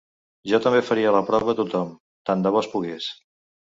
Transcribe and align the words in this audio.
Jo 0.51 0.59
també 0.67 0.79
faria 0.87 1.13
la 1.17 1.23
prova 1.29 1.55
a 1.57 1.61
tothom, 1.63 1.95
tant 2.31 2.47
de 2.47 2.57
bo 2.59 2.67
es 2.67 2.75
pogués. 2.77 3.17